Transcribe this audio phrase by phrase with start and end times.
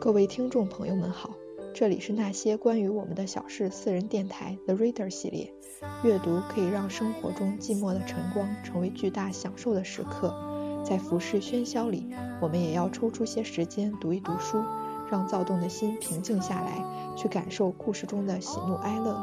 [0.00, 1.34] 各位听众朋友们好，
[1.74, 5.52] 这里是那些关于我们的小事私人电台 The Reader 系列。
[6.04, 10.32] 阅读可以让生活中寂寞的晨光成为巨大享受的时刻，
[10.84, 14.62] 在浮世喧嚣里，我们也要抽出些时间读一读书，
[15.10, 16.84] 让躁动的心平静下来，
[17.16, 19.20] 去感受故事中的喜怒哀乐。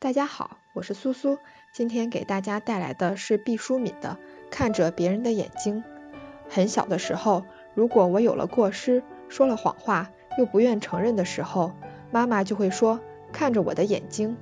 [0.00, 1.38] 大家好，我是苏苏，
[1.72, 4.18] 今天给大家带来的是毕淑敏的
[4.50, 5.76] 《看着别人的眼睛》。
[6.48, 7.44] 很小的时候，
[7.74, 11.72] 如果我有了过失，说了谎话，又不愿承认的时候，
[12.10, 13.00] 妈妈就会说
[13.32, 14.36] ：“看着我的眼睛。”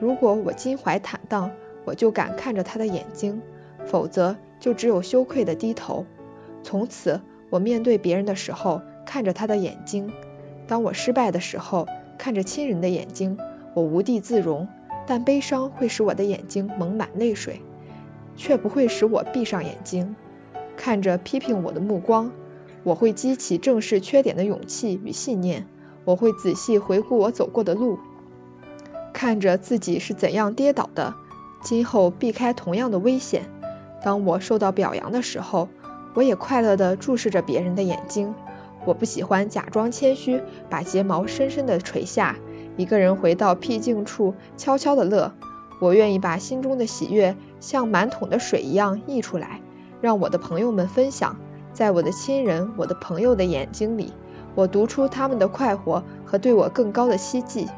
[0.00, 1.50] 如果我襟怀坦荡，
[1.84, 3.40] 我就敢看着他的眼睛；
[3.86, 6.06] 否则，就只有羞愧的低头。
[6.62, 10.10] 从此，我面对别人的时候，看着他的眼睛；
[10.66, 11.86] 当我失败的时候，
[12.16, 13.38] 看着亲人的眼睛，
[13.74, 14.68] 我无地自容。
[15.06, 17.62] 但悲伤会使我的眼睛蒙满泪水，
[18.36, 20.14] 却不会使我闭上眼睛。
[20.78, 22.30] 看着批评我的目光，
[22.84, 25.66] 我会激起正视缺点的勇气与信念。
[26.04, 27.98] 我会仔细回顾我走过的路，
[29.12, 31.14] 看着自己是怎样跌倒的，
[31.60, 33.42] 今后避开同样的危险。
[34.02, 35.68] 当我受到表扬的时候，
[36.14, 38.34] 我也快乐地注视着别人的眼睛。
[38.86, 42.36] 我不喜欢假装谦虚，把睫毛深深地垂下，
[42.78, 45.34] 一个人回到僻静处悄悄地乐。
[45.80, 49.60] 我愿意把心中的喜悦像满桶的水一样溢出来。
[50.00, 51.36] 让我的朋友们分享，
[51.72, 54.12] 在我的亲人、我的朋友的眼睛里，
[54.54, 57.68] 我读出他们的快活和对我更高的希冀。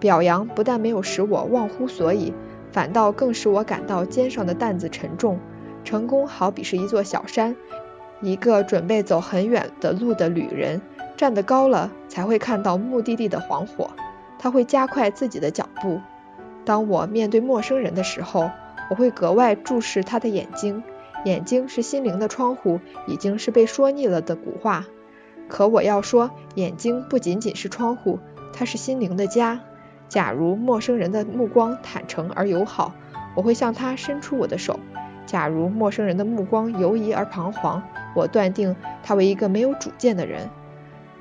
[0.00, 2.32] 表扬不但没有使我忘乎所以，
[2.70, 5.40] 反倒更使我感到肩上的担子沉重。
[5.84, 7.56] 成功好比是一座小山，
[8.20, 10.82] 一个准备走很远的路的旅人，
[11.16, 13.90] 站得高了才会看到目的地的黄火，
[14.38, 16.00] 他会加快自己的脚步。
[16.64, 18.50] 当我面对陌生人的时候，
[18.90, 20.82] 我会格外注视他的眼睛。
[21.28, 24.86] 眼睛是心灵的窗户，已经是被说腻了的古话。
[25.46, 28.18] 可我要说，眼睛不仅仅是窗户，
[28.54, 29.60] 它是心灵的家。
[30.08, 32.94] 假如陌生人的目光坦诚而友好，
[33.36, 34.80] 我会向他伸出我的手；
[35.26, 37.82] 假如陌生人的目光犹疑而彷徨，
[38.16, 40.48] 我断定他为一个没有主见的人，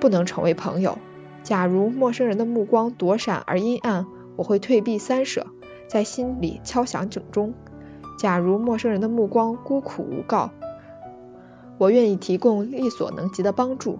[0.00, 0.96] 不能成为朋友。
[1.42, 4.06] 假如陌生人的目光躲闪而阴暗，
[4.36, 5.48] 我会退避三舍，
[5.88, 7.52] 在心里敲响警钟。
[8.20, 10.50] 假如陌生人的目光孤苦无告，
[11.78, 13.98] 我愿意提供力所能及的帮助。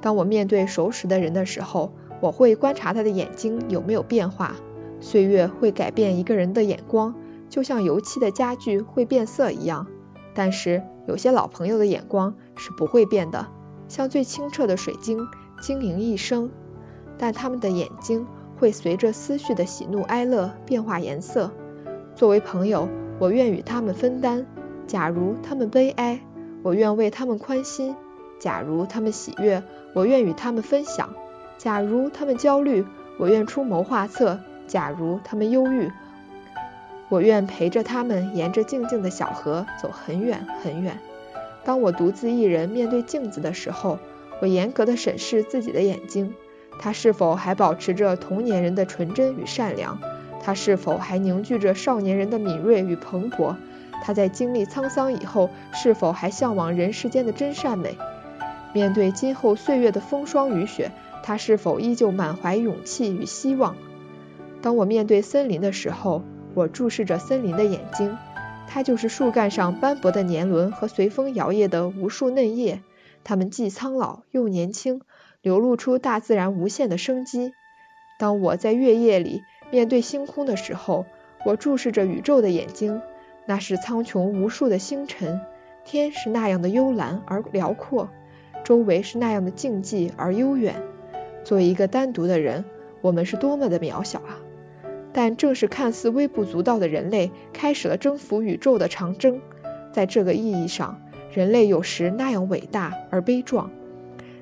[0.00, 4.54] 当我面对熟识的人的时候，我会观察他的眼睛有没有变化。
[5.00, 7.16] 岁月会改变一个人的眼光，
[7.48, 9.88] 就像油漆的家具会变色一样。
[10.34, 13.48] 但是有些老朋友的眼光是不会变的，
[13.88, 15.26] 像最清澈的水晶，
[15.60, 16.48] 晶莹一生。
[17.18, 18.24] 但他们的眼睛
[18.56, 21.50] 会随着思绪的喜怒哀乐变化颜色。
[22.14, 22.88] 作为朋友。
[23.18, 24.46] 我愿与他们分担。
[24.86, 26.20] 假如他们悲哀，
[26.62, 27.94] 我愿为他们宽心；
[28.38, 29.62] 假如他们喜悦，
[29.92, 31.08] 我愿与他们分享；
[31.58, 32.86] 假如他们焦虑，
[33.18, 35.90] 我愿出谋划策；假如他们忧郁，
[37.08, 40.98] 我愿陪着他们沿着静静的小河走很远很远。
[41.64, 43.98] 当我独自一人面对镜子的时候，
[44.40, 46.34] 我严格的审视自己的眼睛，
[46.80, 49.98] 它是否还保持着童年人的纯真与善良？
[50.42, 53.56] 他是否还凝聚着少年人的敏锐与蓬勃？
[54.02, 57.96] 他在经历沧桑以后，是否还向往人世间的真善美？
[58.72, 63.76] 面对今后岁月的风霜雨雪，他是否依旧满怀勇气与希望？
[64.62, 66.22] 当我面对森林的时候，
[66.54, 68.16] 我注视着森林的眼睛，
[68.68, 72.82] 它就是树干上斑驳的年轮和随风摇曳的无数嫩叶，
[73.24, 75.00] 它们既苍老又年轻，
[75.42, 77.52] 流露出大自然无限的生机。
[78.18, 81.06] 当我在月夜里，面对星空的时候，
[81.44, 83.00] 我注视着宇宙的眼睛，
[83.46, 85.40] 那是苍穹无数的星辰，
[85.84, 88.08] 天是那样的幽蓝而辽阔，
[88.64, 90.82] 周围是那样的静寂而悠远。
[91.44, 92.64] 作为一个单独的人，
[93.00, 94.40] 我们是多么的渺小啊！
[95.12, 99.40] 但正是看似微不足道的人类，开始了征服宇宙的长征。
[99.92, 101.00] 在这个意义上，
[101.32, 103.70] 人类有时那样伟大而悲壮。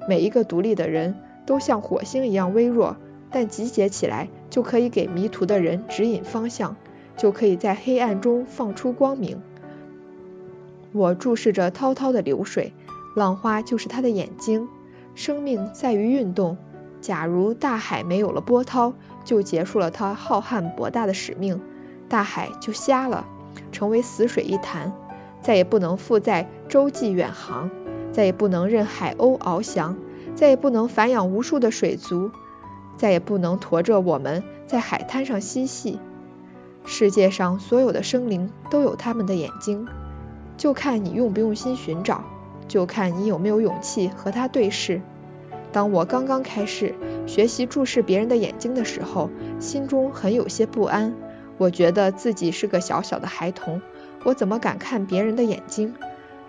[0.09, 1.15] 每一个独立的人
[1.47, 2.97] 都像火星一样微弱。
[3.37, 6.75] 但集结起来，就可以给迷途的人指引方向，
[7.19, 9.43] 就可以在黑暗中放出光明。
[10.93, 12.73] 我注视着滔滔的流水，
[13.15, 14.69] 浪花就是它的眼睛。
[15.15, 16.57] 生命在于运动。
[17.03, 21.61] 假如大海没有了波涛，就结束了它浩瀚博大的使命，
[22.09, 23.27] 大海就瞎了，
[23.71, 24.95] 成为死水一潭，
[25.43, 27.69] 再也不能负载洲际远航，
[28.13, 29.95] 再也不能任海鸥翱翔，
[30.35, 32.31] 再也不能繁养无数的水族。
[32.97, 35.99] 再也不能驮着我们在海滩上嬉戏。
[36.85, 39.89] 世界上所有的生灵都有他们的眼睛，
[40.57, 42.25] 就看你用不用心寻找，
[42.69, 45.01] 就看你有没有勇气和他对视。
[45.73, 46.95] 当我刚刚开始
[47.27, 51.15] 学习注视别人的眼睛的时候，心中很有些不安。
[51.59, 53.83] 我觉得自己是个小小的孩童，
[54.25, 55.95] 我怎么敢看别人的眼睛？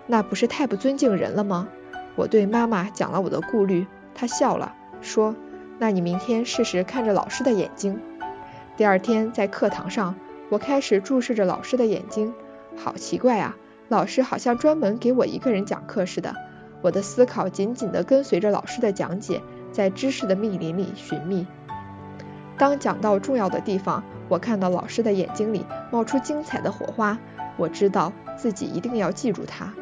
[0.06, 1.68] 那不是太不尊敬人了吗？
[2.14, 5.34] 我对妈妈讲了我的顾虑，她笑了，说
[5.78, 8.00] ：“那你明天试试看着老师的眼睛。”
[8.76, 10.14] 第二天在课堂上，
[10.50, 12.32] 我开始注视着老师的眼睛，
[12.76, 13.56] 好奇怪啊！
[13.88, 16.34] 老师好像专门给我一个人讲课似的。
[16.80, 19.42] 我的思考紧紧地跟随着老师的讲解，
[19.72, 21.46] 在知识的密林里寻觅。
[22.56, 27.18] 当讲到重要的地方，我看到老师的眼睛里冒出精彩的火花，
[27.56, 29.72] 我知道自己一定要记住它。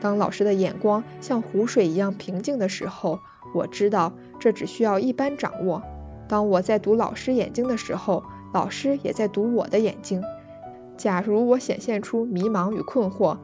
[0.00, 3.20] 当老师的眼光像湖水一样平静的时候，
[3.54, 5.82] 我知道这只需要一般掌握。
[6.28, 10.22] 当我在读老师眼睛的时候，老师也在读我的眼睛。
[10.96, 13.36] 假如我显现出迷茫与困惑，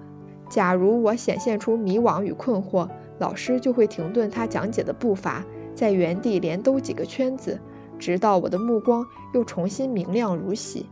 [0.48, 5.44] 假如我显现出迷惘与困惑，老师就会停顿他讲解的步伐，
[5.74, 7.60] 在原地连兜几个圈子，
[7.98, 10.86] 直到我的目光又重新明亮如洗。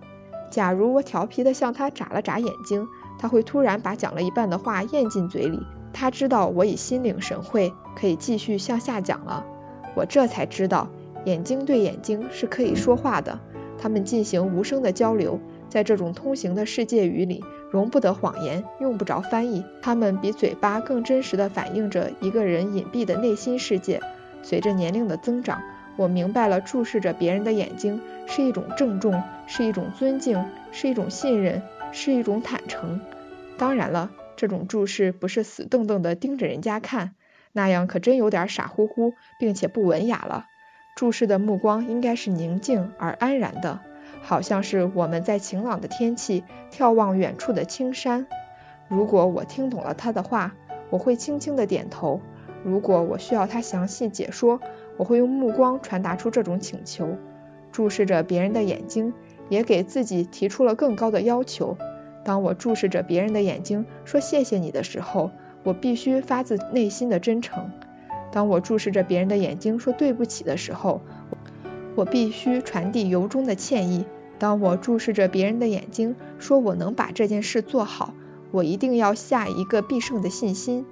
[0.50, 2.87] 假如我调皮的向他眨了眨眼睛，
[3.19, 5.61] 他会突然把讲了一半的话咽进嘴里。
[5.93, 9.44] 他知道我已心领神会，可以继续向下讲了。
[10.00, 10.88] 我这才知道，
[11.26, 13.38] 眼睛对眼睛是可以说话的，
[13.79, 15.38] 他们进行无声的交流。
[15.69, 19.62] 在这种通行的世界语里，容不得谎言，用不着翻译。
[19.82, 24.00] 他们比嘴巴更真实地反映着一个人隐蔽的内心世界。
[24.43, 25.61] 随着年龄的增长，
[25.99, 30.43] 我明白了，注视着别人的眼睛是一种郑重，是一种尊敬，
[30.73, 31.61] 是一种信任。
[31.93, 33.00] 是一种坦诚。
[33.58, 37.17] 当然了，这种注视不是死瞪瞪的盯着人家看，
[37.52, 40.47] 那样可真有点傻乎乎，并且不文雅了。
[40.97, 43.81] 注视的目光应该是宁静而安然的，
[44.23, 48.26] 好像是我们在晴朗的天气眺望远处的青山。
[48.88, 50.55] 如果我听懂了他的话，
[50.91, 52.20] 我会轻轻的点头；
[52.64, 54.61] 如果我需要他详细解说，
[54.97, 57.17] 我会用目光传达出这种请求。
[57.73, 59.14] 注视着别人的眼睛。
[59.50, 61.76] 也给自己提出了更高的要求。
[62.25, 67.70] 当我注视着别人的眼睛说谢谢你的时候，我必须发自内心的真诚；
[68.32, 71.00] 当我注视着别人的眼睛说对不起的时候，
[71.96, 74.04] 我必须传递由衷的歉意；
[74.38, 78.14] 当我注视着别人的眼睛说我能把这件事做好，
[78.52, 80.84] 我一定要下一个必胜的信心；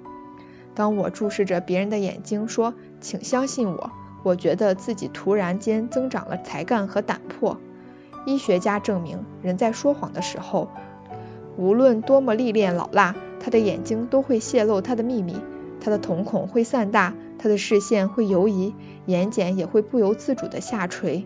[0.75, 3.91] 当我注视着别人的眼睛说请相信我，
[4.23, 7.57] 我觉得自己突然间增长了才干和胆魄。
[8.25, 10.69] 医学家证明，人在说谎的时候，
[11.57, 15.37] 无论多么历练老辣，他的眼睛都会泄露他的秘密，
[15.81, 18.73] 他的瞳孔会散大，他的视线会游移，
[19.05, 21.25] 眼睑也会不由自主的下垂。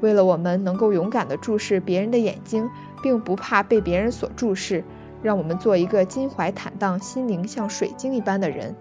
[0.00, 2.68] 为了我们能够勇敢的注视别人的眼睛，
[3.02, 4.82] 并不怕被别人所注视，
[5.22, 8.74] 让我们做一个襟怀坦荡、心灵像水晶一般的人。